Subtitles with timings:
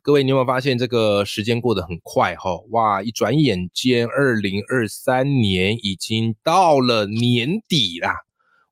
[0.00, 2.56] 各位，你有没有发现这个时间过得很快哈？
[2.70, 8.14] 哇，一转眼间，二零二三年已经到了年底啦！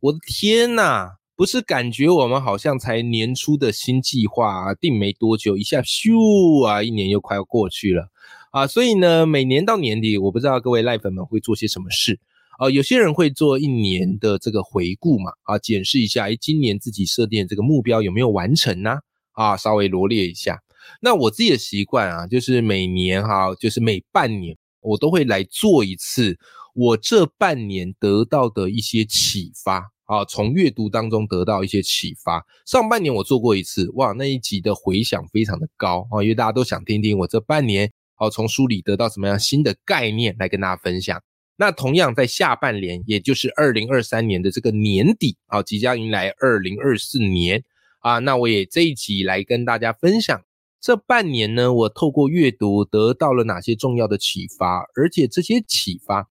[0.00, 8.08] 我的天呐，不是感觉我们好像才年初的新计划啊定没多久，一下咻啊，一年又快要过去了
[8.52, 8.66] 啊！
[8.66, 12.18] 所以呢，每年到年底，我不知道各位赖粉们会做些什么事
[12.58, 12.70] 啊？
[12.70, 19.00] 有些人会做一年的这个回顾嘛，啊，检视一下，哎，今年自己设定这个目标有没有完成呢？
[19.32, 20.62] 啊，稍微罗列一下。
[21.00, 26.38] 那我自己的习惯啊，就是每年哈，就是每半年，我都会来做一次
[26.74, 32.44] 我这半年得到的一些启发啊，从阅读当中得到一些启发。
[32.66, 41.20] 上半年我做过一次，哇，那一集的回响非常的高啊，因为大家都想听听我这半年哦，从书里得到什么样新的概念来跟大家分享。
[41.58, 47.64] 那同样在下半年，也就是二零二三年的这个年底啊，即将迎来二零二四年
[48.00, 50.42] 啊，那我也这一集来跟大家分享。
[50.86, 54.86] 这半年呢，我透过阅读得到了哪些重要的启发？
[54.94, 56.28] 而且这些启发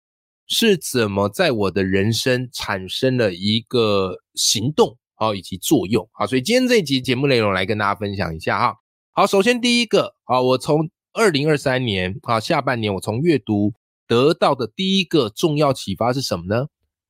[0.47, 6.25] 是怎么在我的人生产生了一个行动啊，以及作用啊？
[6.25, 8.77] 所以今天这一集节目内容来跟大家分享一下哈。
[9.11, 13.73] 好，首先第一个啊，我从二零二三年啊下半年，我从阅读
[14.07, 16.67] 得到的第一个重要启发是什么呢？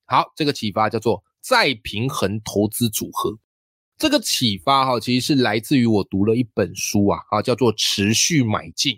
[0.08, 3.38] 好，这个启发叫做再平衡投资组合。
[3.98, 8.94] 这个启发哈，其实是来自于我读了一本书啊，啊，叫做《持续买进》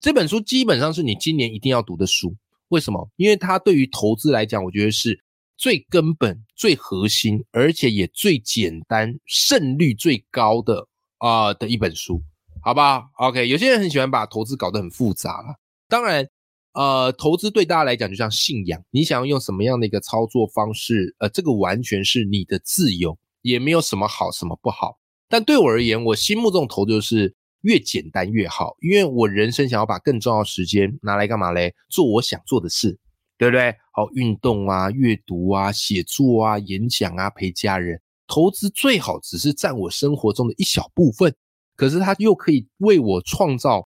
[0.00, 2.34] 这本书，基本上是你今年一定要读的书。
[2.68, 3.10] 为什么？
[3.16, 5.20] 因为它对于投资来讲，我觉得是
[5.56, 10.86] 最根本、最核心，而且也最简单、胜率最高的
[11.18, 12.22] 啊的一本书，
[12.62, 15.56] 好不好？OK，有些人很喜欢把投资搞得很复杂了。
[15.88, 16.28] 当然，
[16.72, 23.18] 呃，投资对大家来讲就像信仰，你想要用什么样的一个操作方式，呃，这个完全是你的自由。
[23.46, 24.98] 也没有什么好，什么不好。
[25.28, 31.72] 但对我而言，我心目中投就是越简单越好，因为我人生想要把更重要的时间拿来干嘛嘞？
[31.88, 32.98] 做我想做的事，
[33.38, 33.72] 对不对？
[33.92, 38.00] 好，运动啊，阅读啊，写作啊，演讲啊，陪家人。
[38.26, 41.32] 投资最好只是占我生活中的一小部分，
[41.76, 43.86] 可是它又可以为我创造。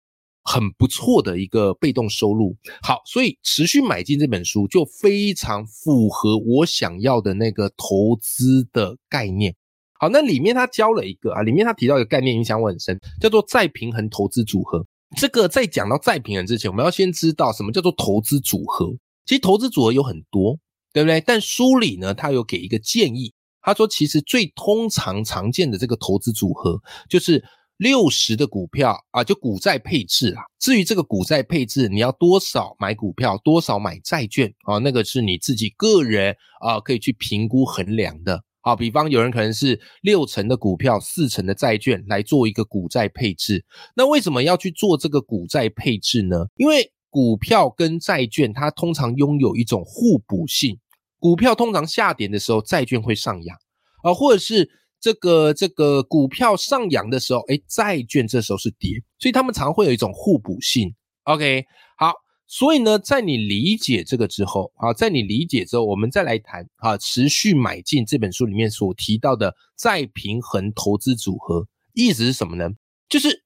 [0.49, 9.53] 很不错的一个被动收入，好，所以持续买进这本书就非常符合我想要的那个投资的概念。
[9.99, 14.85] 好，那里面他教了一个啊，里面他提到一个概念，影响我很深，叫做再平衡投资组合。
[15.17, 18.95] 这个在讲到再平衡之前，我们要先知道什么叫做投资组合。
[19.25, 20.57] 其实投资组合有很多，
[20.93, 21.19] 对不对？
[21.19, 27.43] 但书里呢，他有给一个建议，他说其实最通常常见的这个投资组合就是。
[27.77, 30.41] 六十的股票啊，就股债配置啦。
[30.59, 34.79] 至于这个股债配置，你要多少买股票，多少买债券啊？
[34.79, 38.43] 那个是你自己个人啊，可以去评估衡量的。
[38.61, 43.63] 好，比方有人可能是六成的股票，四成的债券来做一个股债配置。
[43.95, 46.47] 那为什么要去做这个股债配置呢？
[46.55, 50.79] 因为股票跟债券它通常拥有一种互补性，
[51.19, 53.55] 股票通常下跌的时候，债券会上扬
[54.01, 54.67] 啊，或者是。
[54.99, 60.93] 这个这个股票上扬的时候，哎，债券这时候是跌，所以他们常会有一种互补性。
[61.23, 61.65] OK，
[61.97, 62.13] 好，
[62.47, 72.69] 所以呢，在你理解这个之后，好，在你理解之后，我们再来谈啊，持续买进这本书里面所提到的再平衡投资组合，意思是什么呢？
[73.07, 73.43] 就是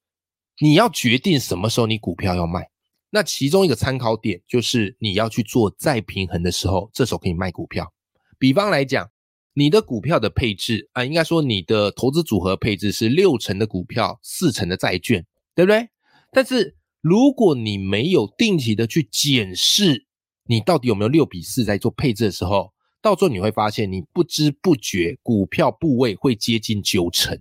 [0.59, 2.69] 你要决定什么时候你股票要卖，
[3.09, 7.91] 那其中一个参考点就是你要去做再平衡的时候，这时候可以卖股票。
[8.39, 9.09] 比方来讲。
[9.53, 15.89] 你的股票的配置啊，应该说你的投资组合配置是六成的股票，四成的债券，对不对？
[16.31, 20.05] 但是如果你没有定期的去检视
[20.45, 22.71] 你到底有没有六比四在做配置的时候，
[23.01, 27.39] 到最后你会发现你不知不觉股票部位会接近九成。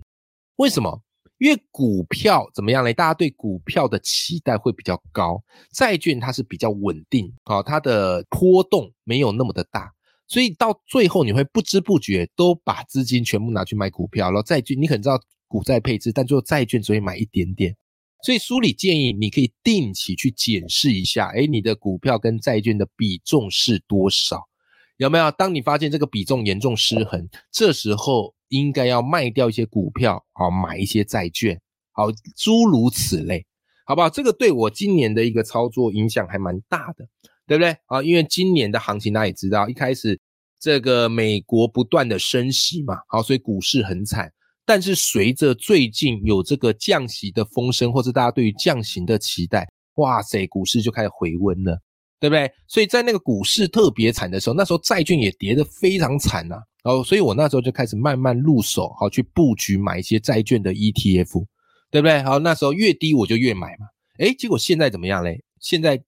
[0.57, 1.01] 为什么？
[1.37, 2.93] 因为股票怎么样呢？
[2.93, 5.41] 大家对股票的期待会比较高，
[5.73, 9.91] 债券它是比较稳定啊，它的波动没有那么的大。
[10.31, 17.75] 所以到最后，你会不知不觉都把资金全部拿去买股票，然后债券，你可能知道股债配置，但最后债券只会买一点点。
[18.23, 24.47] 所以书里建议你可以定期去检视一下，哎，你的股票跟债券的比重是多少？
[24.95, 25.29] 有没有？
[25.31, 31.59] 当你发现这个比重严重失衡，这时候应该要卖掉一些股票，好买一些债券，
[31.91, 33.45] 好诸如此类。
[33.83, 34.09] 好不好？
[34.09, 37.05] 这个对我今年的一个操作影响还蛮大的，
[37.51, 37.75] 对不对？
[37.87, 40.17] 啊，因为今年的行情大家也知道，一开始
[40.57, 44.31] 这个美国不断的升息嘛，好，所以股市很惨。
[44.65, 51.77] 但是随着最近有这个降息的风声，或者大家对于降息的期待，哇塞，股市就开始回温了，
[52.21, 52.49] 对不对？
[52.69, 56.55] 所以在那个股市特别惨的时候，那时候债券也跌得非常惨呐。
[56.85, 61.45] 然后，所以我那时候就开始慢慢入手，好去布局买一些债券的 ETF，
[61.91, 62.23] 对不对？
[62.23, 63.87] 好，那时候越低我就越买嘛。
[64.19, 65.43] 诶，结果现在怎么样嘞？
[65.59, 66.01] 现在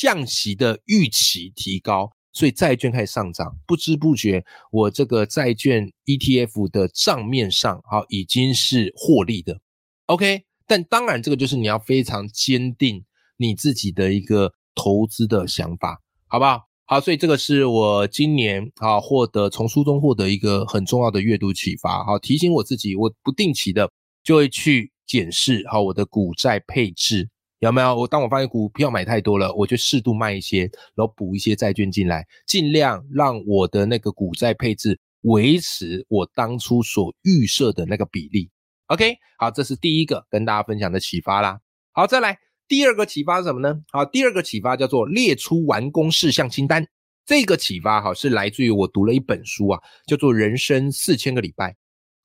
[0.00, 4.42] 降息的预期提高，所以债券开始上涨，不知不觉
[4.72, 9.60] 我这个债券 ETF 的账面上，好已经是获利的。
[10.06, 13.04] OK，但当然这个就是你要非常坚定
[13.36, 16.62] 你自己的一个投资的想法，好不好？
[16.86, 23.90] 好，所以这个是我今年啊获得从书中获得一个很重要的阅读启发，好提醒我自己，我不定期的
[24.24, 27.28] 就会去检视好我的股债配置
[27.60, 27.94] 有没有。
[27.94, 30.62] 我当我发现股票买太多了，我就适度卖一些，
[30.94, 38.50] 然后补一些债券进来，尽量让我的那个股债配置维持我当初所预设的那个比例。
[38.86, 41.60] OK，好，这是第一个跟大家分享的启发啦。
[41.92, 42.38] 好，再来。
[42.66, 43.80] 第二个启发是什么呢？
[43.90, 46.86] 好，第二个启发叫做列出完工事项清单。
[47.26, 51.70] 这个启发哈是来自于我读了一本书啊，叫做《人生四千个礼拜》。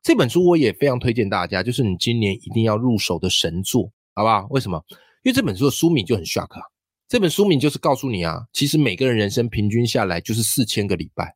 [0.02, 4.48] 这本书我也非常推荐大家，就是你今年一定要入手的神作，好不好？
[4.52, 4.84] 为什么？
[5.26, 6.62] 因为这本书的书名就很 shock 啊。
[7.08, 11.36] 这本书名就是告诉你啊，其实每个人人生平均下来就是四千个礼拜，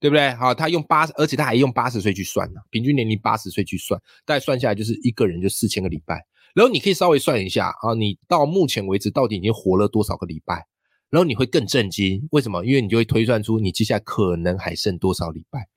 [0.00, 0.34] 对不对？
[0.34, 6.20] 好，他用八，而且他还用八十岁去算呢，平均年龄八十岁去算，大概算下来就是一个人就四千个礼拜。
[6.52, 10.66] 然后你可以稍微算一下啊，你到目前为止到底已经活了多少个礼拜？
[11.08, 12.64] 然后你会更震惊，为什么？
[12.64, 15.68] 因为你就会推算出你接下来可能还剩多少礼拜。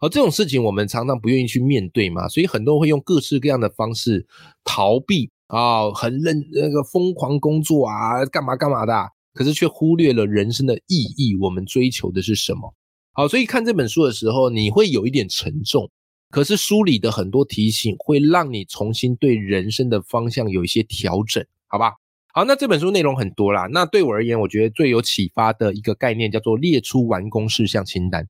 [0.00, 4.26] 而这种事情我们常常不愿意去面对嘛，所以很多人会用各式各样的方式
[4.64, 8.94] 逃避啊，很认那个疯狂工作啊，干嘛干嘛的，
[9.34, 12.74] 可是却忽略了人生的意义，我们追求的是什么？
[13.12, 15.90] 好，所以看这本书的时候，你会有一点沉重。
[16.30, 21.92] 可是书里的很多提醒会让你重新对人生的方向有一些调整，好吧？
[22.32, 23.68] 好，那这本书内容很多啦。
[23.70, 28.26] 那对我而言，我觉得最有启发的一个概念叫做列出完工事项清单。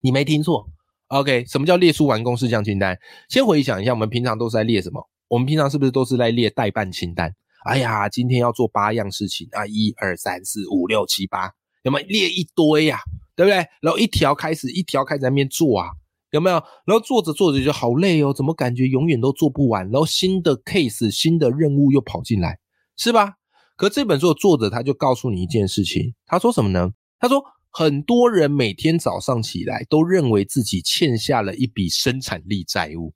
[0.00, 0.68] 你没听错
[1.06, 1.44] ，OK？
[1.46, 2.98] 什么叫列出完工事项清单？
[3.28, 5.08] 先回想一下，我们平常都是在列什么？
[5.28, 7.34] 我们平常是不是都是在列代办清单？
[7.64, 11.50] 哎呀，今天要做八样事情啊，一二三四五六七八，
[11.82, 13.00] 有没有列一堆呀？
[13.36, 13.56] 对不对？
[13.80, 15.88] 然后一条开始，一条开始在那边做啊。
[16.30, 16.56] 有没有？
[16.84, 19.88] 然后做着做着就好累哦，怎么感觉永远都做不完？
[19.90, 22.58] 然后新的 case、新的任务又跑进来，
[22.96, 23.34] 是吧？
[23.76, 26.92] 可这本书的作者他就告诉你一件事情，他说什么呢？
[27.18, 33.14] 他说很多人每天早上起来都认为自己欠下了一笔生产力债务，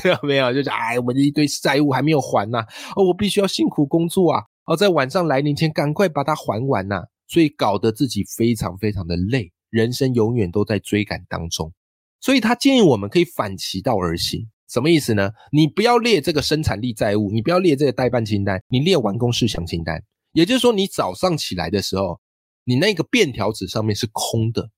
[0.04, 0.18] 没有？
[0.22, 2.64] 没有就是哎，我的一堆债务还没有还呐，
[2.96, 11.72] 哦，我必须要辛苦工作啊，哦，在晚上来临前赶快把它还完呐，所以搞得自己非常非常的累，人生永远都在追赶当中。
[12.20, 15.30] 所以他建议我们可以反其道而行，什么意思呢？
[15.52, 20.02] 你不要列这个生产力债务，你不要列这个代办清单，你列完工事项清单。
[20.32, 22.20] 也就是说，你早上起来的时候，
[22.64, 24.68] 你那个便条纸上面是空的，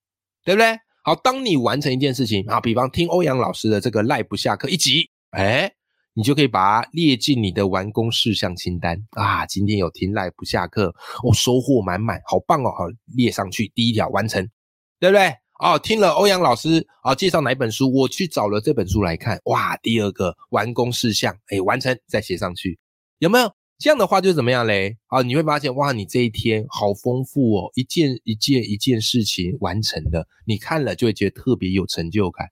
[0.44, 0.78] 对不对？
[1.02, 5.72] 好，当你完成一件事情啊，比方听欧阳老师的这个赖不下课一集，哎，
[6.12, 9.46] 你就可以把它列进你的完工事项清单啊。
[9.46, 12.70] 今天有听赖不下课，我收获满满，好棒哦！
[12.76, 14.46] 好，列上去第一条完成，
[14.98, 15.32] 对不对？
[15.58, 19.38] 哦，听了欧阳老师啊介绍哪本书，我去找了这本书来看。
[19.44, 22.78] 哇，第二个完工事项，哎，完成再写上去，
[23.18, 24.98] 有没有这样的话就怎么样嘞？
[25.06, 32.46] 啊，你会发现哇，你这一天好丰富哦，一件一件一件事情完成的，你看了就会觉得特别有成就感。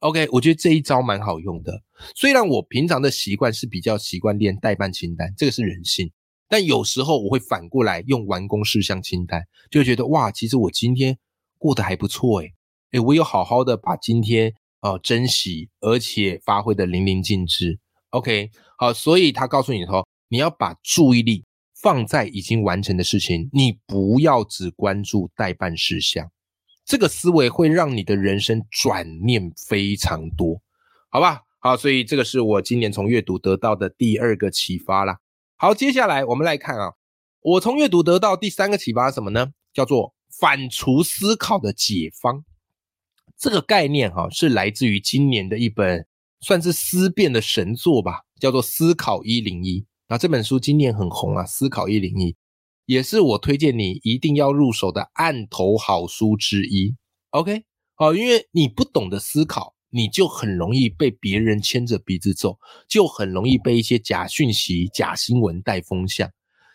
[0.00, 1.80] OK，我觉得这一招蛮好用的。
[2.16, 6.10] 虽然我平常的习惯是比较习惯练代办清单，这个是人性，
[6.48, 11.16] 但有时候我会反过来用完工事项清单，就觉得哇，其实我今天。
[11.58, 12.52] 过得还不错诶，
[12.90, 17.78] 诶，我有好好的把今天啊珍惜，而且发挥的淋漓尽致。
[18.10, 26.32] OK，好，所以他告诉你说，你要把注意力放在已经完成的事情，你不要只关注待办事项。
[26.86, 30.62] 这个思维会让你的人生转念非常多，
[31.10, 31.42] 好吧？
[31.58, 35.18] 好，所以这个是我今年从阅读得到的第二个启发啦。
[35.58, 36.94] 好，接下来我们来看啊，
[37.42, 39.52] 我从阅读得到第三个启发什么呢？
[39.74, 40.14] 叫做。
[40.40, 42.42] 反刍思考的解方，
[43.36, 46.06] 这个概念哈是来自于今年的一本
[46.40, 49.80] 算是思辨的神作吧，叫做《思考一零一》。
[50.12, 52.32] 那这本书今年很红啊，《思考一零一》
[52.84, 56.94] 也是我推荐你一定要入手的案头好书之一。
[57.30, 57.64] OK，
[57.94, 66.30] 好，因为你不懂得思考，你就很容易被别人牵着鼻子走，就很容易被一些假讯息、假新闻带风向。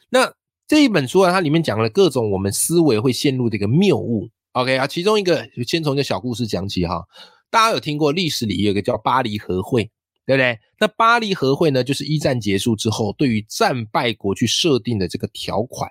[0.10, 0.34] 那
[0.68, 4.28] 这一本书啊，它里面讲了各种我们思维会陷入的一个谬误。
[4.54, 7.06] OK 啊，其中一个先从一个小故事讲起哈。
[7.52, 9.92] 大家有听过历史里有一个叫巴黎和会，
[10.28, 10.60] 对不对？
[10.78, 15.90] 那巴黎和会呢，就是一战结束之后，对于战败国去设定的这个条款，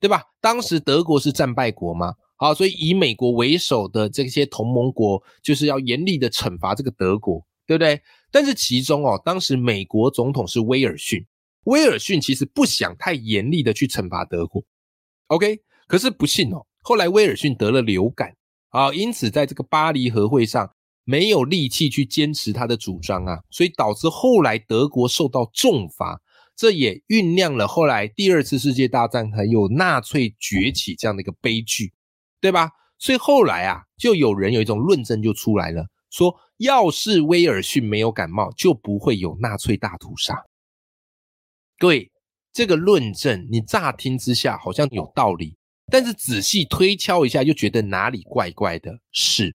[0.00, 0.24] 对吧？
[0.40, 8.02] 当时德国是战败国嘛，好，所以以美国为首的这些同盟国就是要严厉的惩罚这个德国，对不对？
[8.32, 11.24] 但是其中哦，当时美国总统是威尔逊，
[11.66, 14.64] 威尔逊其实不想太严厉的去惩罚德国
[15.28, 15.60] ，OK？
[15.86, 18.34] 可是不幸哦，后来威尔逊得了流感
[18.70, 20.72] 啊，因此在这个巴黎和会上。
[21.08, 26.20] 没有力气去坚持他的主张啊，所以导致后来德国受到重罚，
[26.56, 31.92] 这也酝酿了后来第二次世界大战还有纳粹崛起这样的一个悲剧，
[32.40, 32.70] 对吧？
[32.98, 40.34] 所以后来啊，就有人有一种论证就出来了，说要是威尔逊没有感冒，就不会有纳粹大屠杀。
[41.78, 42.10] 各位，
[42.52, 45.56] 这个论证你乍听之下好像有道理，
[45.88, 49.54] 但是仔细推敲一下，又觉得哪里怪怪的，是。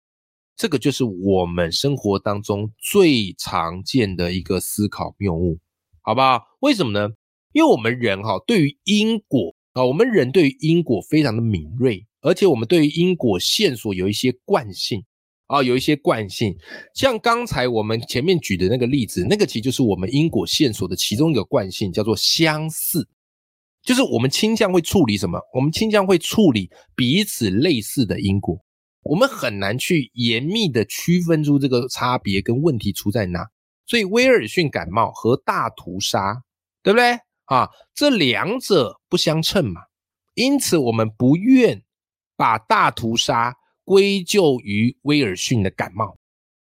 [0.57, 5.59] 这个就是我们生活当中最常见的一个思考谬误，
[6.01, 6.41] 好不好？
[6.61, 7.09] 为什么呢？
[7.53, 15.03] 因为我们人哈对于因果啊，我们人对于因果非常的敏锐，而且我们对于因果线索有一些惯性
[15.45, 16.57] 啊，有一些惯性。
[16.95, 23.07] 像刚才我们前面举的那个例子，那个其实就是我们因果线索的其中一个惯性，叫做相似，
[23.83, 25.39] 就是我们倾向会处理什么？
[25.53, 28.59] 我们倾向会处理彼此类似的因果。
[29.07, 33.47] 我们很难去严密的区分出这个差别跟问题出在哪，
[33.85, 36.43] 所以威尔逊感冒和大屠杀，
[36.83, 37.69] 对不对啊？
[37.95, 39.81] 这两者不相称嘛，
[40.35, 41.81] 因此我们不愿
[42.35, 46.17] 把大屠杀归咎于威尔逊的感冒，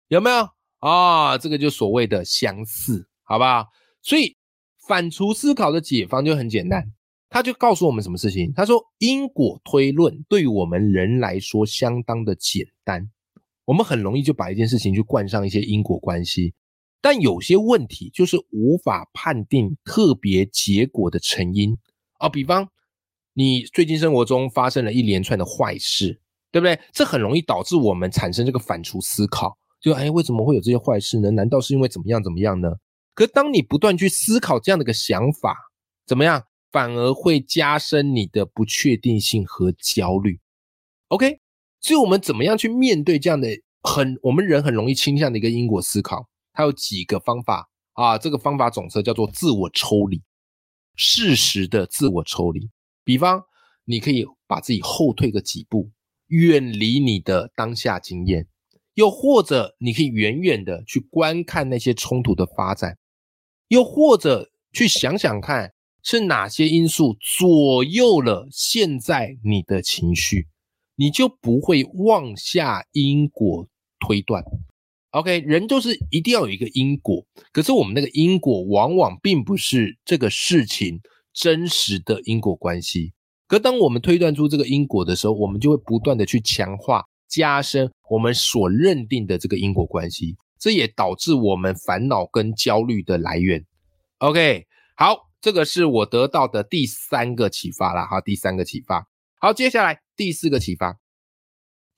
[0.08, 0.48] 有没有
[0.80, 1.38] 啊？
[1.38, 3.66] 这个就所谓的相似，好不好？
[4.02, 4.36] 所以
[4.86, 6.92] 反刍思考的解方就很简单。
[7.34, 8.52] 他就告诉我们什么事情？
[8.54, 13.10] 他说，因果推论对于我们人来说相当的简单，
[13.64, 16.54] 我们很容易就把一件事情去冠上一些因果关系。
[17.02, 21.76] 但有些问题就是无法判定特别结果的成因
[22.18, 22.28] 啊。
[22.28, 22.68] 比方，
[23.32, 26.20] 你最近生活中发生了一连串的坏事，
[26.52, 26.78] 对不对？
[26.92, 31.32] 这很容易导致我们产生这个反刍思考，就哎，为什么会有这些坏事呢？
[31.32, 32.76] 难道是因为怎么样怎么样呢？
[33.12, 35.56] 可当你不断去思考这样的一个想法，
[36.06, 36.44] 怎么样？
[36.74, 40.40] 反而会加深你的不确定性和焦虑。
[41.06, 41.38] OK，
[41.80, 43.48] 所以我们怎么样去面对这样的
[43.80, 46.28] 很我们人很容易倾向的一个因果思考？
[46.52, 48.18] 它有几个方法啊？
[48.18, 50.20] 这个方法总则叫做自我抽离，
[50.96, 52.68] 适时的自我抽离。
[53.04, 53.44] 比方，
[53.84, 55.92] 你可以把自己后退个几步，
[56.26, 58.46] 远离你的当下经验；
[58.94, 62.94] 又或者你可以远远的去观看那些冲突的发展；
[63.68, 65.72] 又或者去想想看。
[66.04, 70.46] 是哪些因素左右了现在你的情绪，
[70.96, 73.66] 你就不会妄下因果
[73.98, 74.44] 推断。
[75.12, 81.00] OK，人就是一定要有一个因果，可是我们那个因果往往并不是这个事情
[81.32, 83.14] 真实的因果关系。
[83.46, 93.64] 可当我们推断出这个因果的时候，我们就会不断的去强化、加深我们所认定的这个因果关系，这也导致我们烦恼跟焦虑的来源。
[94.18, 95.30] OK，好。
[95.44, 99.06] 这个是我得到的第三个启发了哈，第三个启发。
[99.38, 100.98] 好，接下来第四个启发，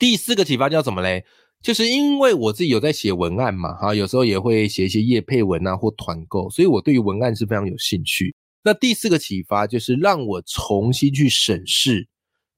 [0.01, 1.25] 第四个启发叫什么嘞？
[1.63, 8.35] 就是因为我自己有在写文案嘛，哈，有时候也会写一些业配文啊或团购，所以我对于文案是非常有兴趣。
[8.65, 12.09] 那第四个启发就是让我重新去审视，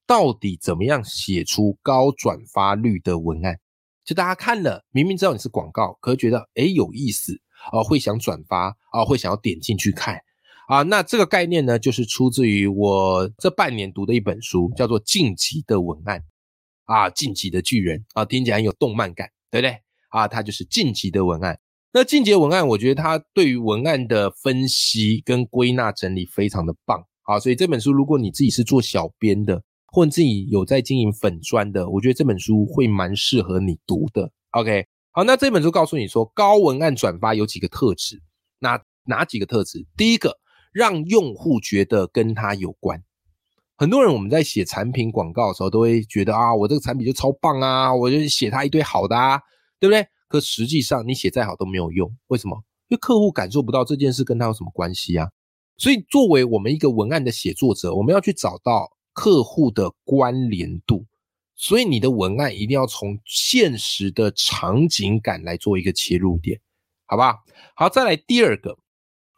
[0.07, 3.59] 到底怎么样写出高转发率的文案。
[4.03, 7.39] 就大家看了，明明知道你是广告，可是觉得诶有意思
[7.71, 10.19] 啊，会想转发啊，会想要点进去看。
[10.69, 16.19] 啊，那这个概念呢，就是出自于我这半年读的一本书，叫做《晋级的文案》
[16.85, 19.75] 啊，《晋级的巨人》啊，听起来很有动漫感，对不对？
[20.09, 21.59] 啊，它就是晋级的文案。
[21.91, 34.31] 那晋级文案，我觉得它对于文案的分析跟归纳整理非常的棒啊，所以这本书如果你自己是做小编的，或者自己有在经营粉砖的，我觉得这本书会蛮适合你读的。
[34.51, 38.21] OK，好，那这本书告诉你说，高文案转发有几个特质，
[38.59, 39.83] 那哪几个特质？
[39.97, 40.37] 第一个。
[40.71, 43.03] 让用户觉得跟他有关。
[43.75, 49.39] 很多人我们在写产品广告的时候，都会觉得啊，我这个产品就超棒啊，我就写他一堆好的啊，
[49.79, 50.05] 对不对？
[50.27, 52.61] 可实际上你写再好都没有用，为什么？
[52.89, 55.29] 因为客户感受不到这件事跟他有什么关系啊。
[55.77, 61.05] 所以作为我们一个文案的写作者，我们要去找到客户的关联度。
[61.55, 66.59] 所以你的文案一定要从现实的场景感来做一个切入点，
[67.05, 67.35] 好不好？
[67.75, 68.77] 好，再来第二个，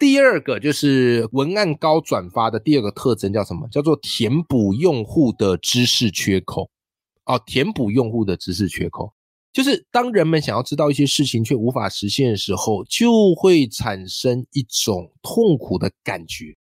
[0.01, 3.67] 第二个就是文案高转发的第二个特征叫什么？
[3.67, 6.72] 叫做填补用户的知识缺口。
[7.25, 9.13] 哦，填补用户的知识缺口，
[9.53, 16.58] 就是当人们想要知道一些事情却无法实现的时候，就会产生一种痛苦的感觉。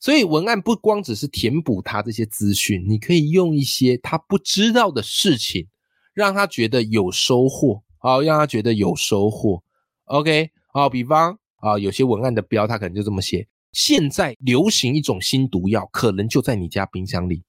[0.00, 5.68] 所以文案不光只是填补他这些资讯，你可以用一些他不知道的事情，
[6.14, 9.62] 让他觉得有收获，好，让他觉得有收获。
[10.04, 17.44] OK，好，比方啊，有些文案的标他可能就这么写：现在流行一种新毒药，可能就在你家冰箱里。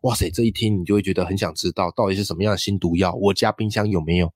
[0.00, 4.32] 哇塞，这一听你就会觉得很想知道到底是什么样的新毒药，我家冰箱有没有，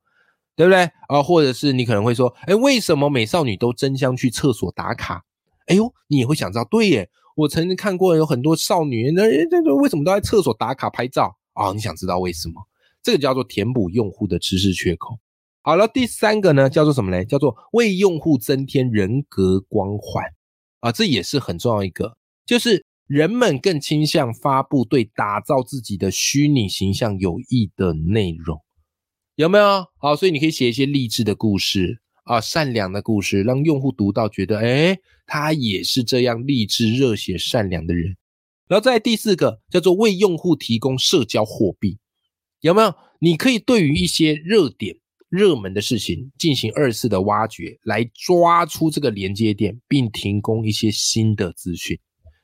[0.55, 1.23] 对不对啊？
[1.23, 5.25] 或者是你可能会说，哎，为什么美少女都争相去厕所打卡？
[5.69, 7.09] 哎呦，你也会想知道，对耶。
[7.35, 11.73] 我曾经看过有很多少女，那这这为什么都在厕所打卡拍照啊？
[11.73, 12.63] 你想知道为什么？
[13.03, 15.19] 这个叫做填补用户的知识缺口。
[15.67, 17.25] 好了，第三个呢，叫做什么嘞？
[17.25, 20.23] 叫做为用户增添人格光环
[20.81, 28.61] 啊，这也是很重要一个，就是人们更倾向发布对打造自己的虚拟形象有益的内容，
[29.37, 29.87] 有没有？
[29.97, 32.03] 好，所以你可以写一些励志的故事。
[32.25, 38.17] 啊，善良的故事让用户读到觉得，哎，他也是这样励志、热血、善良的人。
[38.67, 41.99] 然后在第四个叫做为用户提供社交货币，
[42.61, 42.95] 有没有？
[43.19, 44.97] 你可以对于一些热点、
[45.35, 51.99] 热门的事情进行二次的挖掘，来抓出这个连接点，并提供一些新的资讯，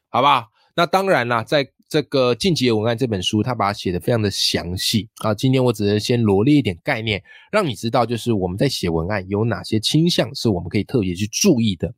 [0.08, 0.46] 好不好？
[0.74, 5.32] 那当然啦，在这个《晋级文案》这本书，他把它写的非常的详细啊。
[5.32, 11.94] 今天我只是先罗列一点概念，让你知道，就是我们在写文案有哪些倾向是我们可以特别去注意的。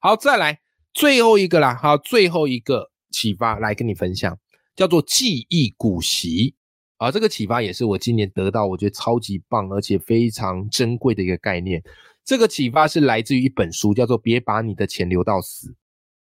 [0.00, 0.58] 好，再来
[0.92, 4.36] 最后一个啦，好，最后一个启发来跟你分享，
[4.74, 6.54] 叫做记忆股息
[7.02, 7.10] 啊。
[7.10, 11.82] 这个启发也是我今年得到，我觉得超级棒而且非常珍贵的一个概念。
[12.24, 15.68] 这个启发是来自于一本书，叫做《别把你的钱留到死》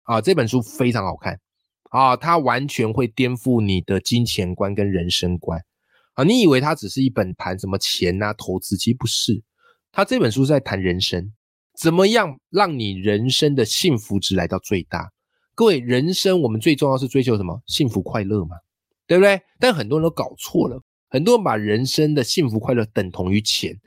[0.03, 0.21] 啊。
[0.21, 1.39] 这本书非常好看。
[1.89, 5.57] 啊，它完全会颠覆你的金钱观跟人生观
[6.15, 6.23] 啊！
[6.25, 9.41] 你以为它只是一本谈什么钱啊、投资，其实不是。
[9.93, 11.31] 它这本书是在谈人生，
[11.79, 15.09] 怎么样让你人生的幸福值来到最大？
[15.55, 17.63] 各位，人生我们最重要是追求什么？
[17.67, 18.57] 幸福快乐嘛，
[19.07, 19.41] 对不对？
[19.59, 23.79] 但很多人都搞错了，很多人把人生的幸福快乐等同于钱。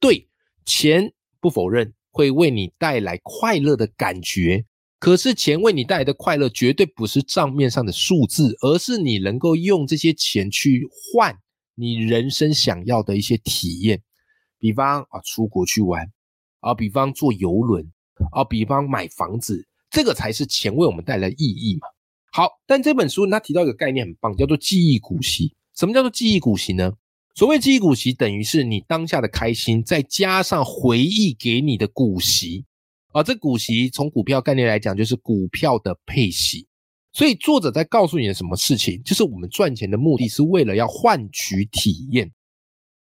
[0.00, 0.28] 对，
[0.64, 4.64] 钱不否认会为你带来快乐的感觉。
[5.00, 11.36] 可是钱为你带来的快乐，绝对不是账面上的数字，而是你能够用这些钱去换
[11.74, 14.02] 你人生想要的一些体验。
[14.58, 16.04] 比方啊，出国去玩
[16.60, 17.88] 啊，比方坐游轮
[18.32, 21.86] 啊，比方买房子，这个才是钱为我们带来意义嘛。
[22.38, 25.56] 好，但这本书它提到一个概念很棒，叫做记忆股息。
[25.74, 26.92] 什么叫做记忆股息呢？
[27.34, 32.64] 所谓记忆股息，等于是你当下的开心，再加上回忆给你的股息。
[33.08, 36.64] 啊，这股息从股票概念来讲，就是股票的配息。
[37.12, 42.30] 所以作者在告诉你的什么事情，就是我们赚钱的目的是为了要换取体验。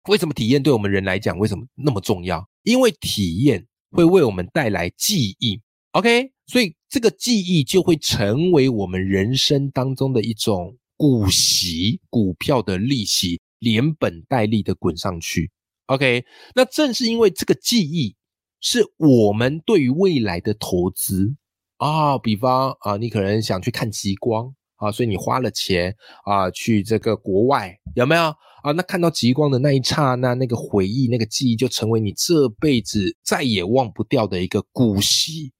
[0.09, 2.43] 为什么体验对我们人来讲为什么那么重要？
[2.63, 5.61] 因为体验会为我们带来记忆。
[5.91, 15.51] OK，所以这个记忆就会成为我们人生当中的一种股息，股票的利息连本带利的滚上去。
[15.87, 18.15] OK，那正是因为这个记忆。
[18.59, 21.35] 是我们对于未来的投资
[21.77, 25.95] 啊，比方啊，你可能想去看极光啊，所以你花了钱
[26.25, 28.23] 啊，去这个国外有没有
[28.63, 28.71] 啊？
[28.75, 35.51] 那看到极光的那一刹那，那个回忆、那个记忆，就成为你这辈子再也忘不掉的一个股息，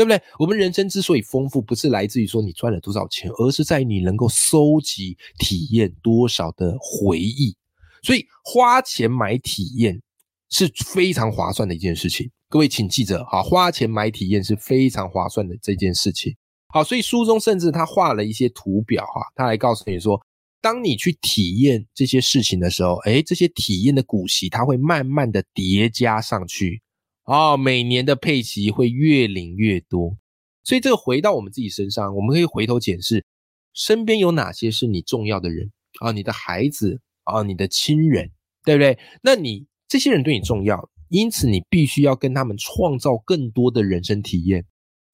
[0.00, 0.22] 对不对？
[0.38, 7.54] 我们人生之所以丰富，不是来自于说你赚了多少钱，而是在于你能够收集、体验多少的回忆。
[8.02, 10.00] 所以花钱买体验
[10.48, 12.30] 是非常划算的一件事情。
[12.48, 16.34] 各位请记着，哈，花钱买体验是非常划算的这件事情。
[16.72, 20.18] 好，所以书中甚至他画了一些图表，哈，他来告诉你说，
[20.62, 26.80] 当你去体验这些事情的时候，诶，这些体验的股息它会慢慢的叠加上去，
[27.30, 30.16] 哦，每年的配息会越领越多。
[30.64, 33.24] 所以这个回到我们自己身上，我们可以回头检视
[33.72, 38.32] 身边有哪些是你重要的人啊，你的孩子啊，你的亲人，
[38.64, 38.98] 对不对？
[39.22, 40.90] 那你这些人对你重要。
[41.08, 44.64] 因此，你必须要跟他们创造更多的人生体验。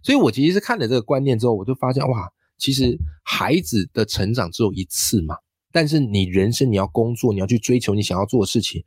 [0.02, 5.36] 所以我其实是看了这个观念之后，我就发现，哇，其实孩子的成长只有一次嘛。
[5.70, 8.82] 但是你人生你要工作，你要去追求你想要做的事情，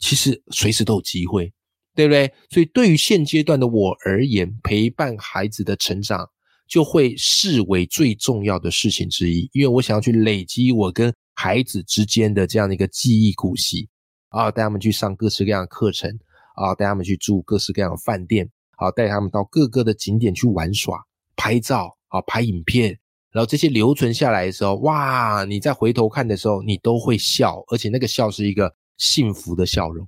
[0.00, 1.52] 其实随时都有机会，
[1.94, 2.32] 对不对？
[2.50, 6.28] 所以对于现阶段的我而言，陪伴孩子的成长
[6.66, 13.88] 就会视为最重要的事情之一，因为我想要去累积我跟孩子之间的这样的一个记忆古习
[14.28, 16.10] 啊，带他们去上各式各样的课程
[16.54, 20.98] 啊，带他们去住各式各样的饭店，好，带他们到各个的景点去玩耍、
[21.36, 22.98] 拍照啊、拍影片，
[23.30, 30.06] 然后这些留存下来的时候，哇，你再回头看的时候，你都会笑，而且那个笑是一个幸福的笑容，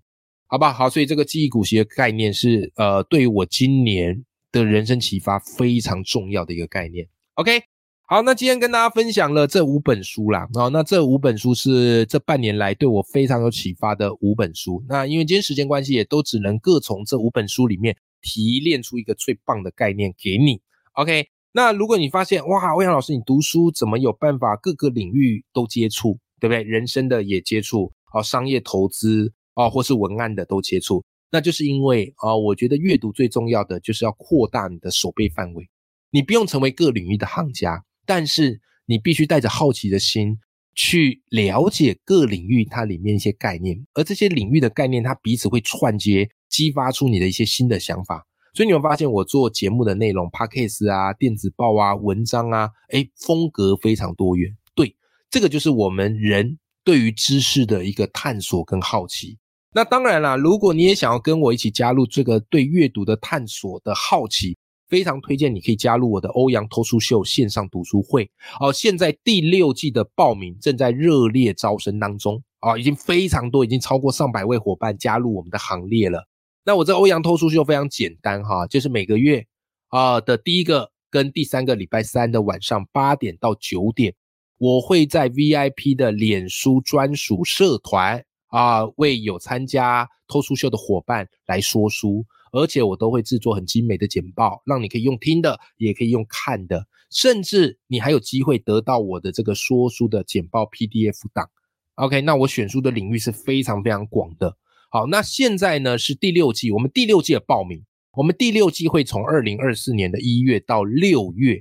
[0.55, 0.73] 好吧？
[0.73, 7.09] 好，所以这个记忆股息的概念是呃，对于我今年的人生启发非常重要的一个概念。
[7.35, 7.61] OK。
[8.07, 10.47] 好，那今天跟大家分享了这五本书啦。
[10.55, 14.81] 好，那这五本书是这半年来对我非常有启发的五本书。
[14.89, 20.61] 那因为今天时间关系，也都只能各从这五本书里面提炼出一个最棒的概念给你。
[20.93, 26.63] OK，那如果你发现哇，欧阳老师你读书怎么有办法各个领域都接触，对不对？
[26.63, 35.69] 人生的也接触，哦，商业投资，哦，或是文案的都接触，那就是因为啊，我觉得阅读最重要的就是要扩大你的手背范围，
[36.11, 37.85] 你不用成为各领域的行家。
[38.07, 40.39] 但是你必须带着好奇的心
[40.75, 48.27] 去了解各领域它里面一些概念，而这些领域的概念它彼此会串接，激发出你的一些新的想法。
[48.53, 54.55] 所以你会发现我做节目的内容 p a c k a g e 啊、电子报啊、文章啊，哎，风格非常多元。
[54.75, 54.95] 对，
[55.31, 59.39] 这个就是我们人对于知识的一个探索跟好奇。
[59.75, 64.57] 那当然啦，如果你也想要跟我一起加入这个对阅读的探索的好奇。
[64.87, 68.71] 非常推荐你可以加入我的欧阳脱书秀线上读书会哦！
[68.71, 76.29] 现在第六季的报名正在热烈招生当中啊，已经非常多，已经超过上百位伙伴加入我们的行列了。
[76.65, 79.45] 那我这欧阳脱书秀非常简单哈，就是每个月
[79.89, 84.15] 啊的第一个跟第三个礼拜三的晚上八点到九点，
[84.59, 88.23] 我会在 VIP 的脸书专属社团
[88.55, 92.25] 啊，为有参加脱书秀的伙伴来说书。
[92.57, 101.51] 而且我都会制作很精美的简报，让你可以用听的，也可以用看的，甚至你还有机会得到我的这个说书的简报 PDF 档。
[101.97, 104.57] OK，那我选书的领域是非常非常广的。
[104.89, 111.61] 好，那现在呢是第六季，我们第六季的报名，我们第六季会从二零二四年的一月到六月，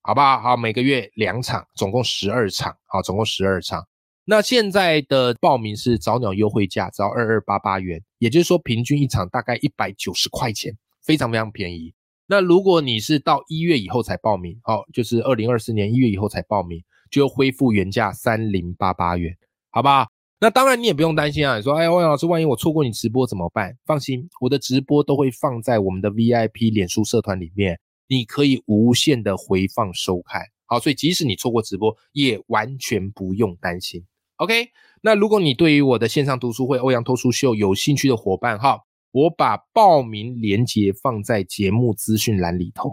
[0.00, 0.40] 好不好？
[0.40, 3.86] 好，每个月两场，总共十二场，好，总共十二场。
[4.24, 11.92] 那现在的报名是早鸟优惠价，只要二二八八元，也就是说平均一场大概一百九十块钱，非常非常便宜。
[12.26, 19.36] 那如果你是到一月以后才报名，哦，就是二零二四年一月以后才报名，就恢复原价三零八八元，
[19.70, 20.06] 好吧？
[20.38, 23.76] 那当然你也不用担心啊，你说，哎，欧阳老师，万一我错过你直播怎么办？
[23.84, 30.42] 放心，我的直播都会放在我们的 VIP 脸书社团里面，你可以无限的回放收看。
[30.66, 34.04] 好，所以即使你错过直播，也完全不用担心。
[34.42, 34.70] OK，
[35.02, 38.80] 那如果你对于我的线上读书会欧阳脱书秀有兴趣的伙伴哈，
[39.12, 42.90] 我把报名链接放在节目资讯栏里头。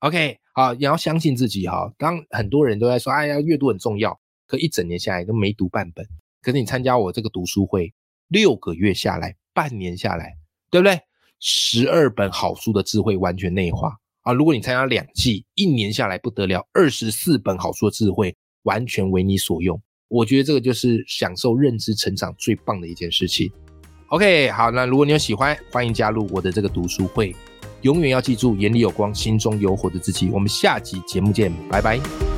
[0.00, 1.94] OK，好，你要相信自己哈。
[1.96, 4.18] 当很多人都在说，哎呀，阅读很重要，
[4.48, 6.04] 可一整年下来都没读半本。
[6.40, 7.94] 可是你参加我这个读书会，
[8.26, 10.34] 六个月下来，半年下来，
[10.68, 10.98] 对不对？
[11.38, 14.32] 十二本好书的智慧完全内化啊！
[14.32, 19.80] 如果你参加两季，一年下来不得了，二十四本好书的智慧完全为你所用。
[20.12, 23.50] 我觉得这个就是享受认知成长最棒的一件事情。
[24.08, 27.34] OK，好，那如果你有喜欢，欢迎加入我的这个读书会。
[27.80, 30.28] 永远要记住，眼里有光，心中有火的自己。
[30.28, 32.31] 我们下集节目见，拜拜。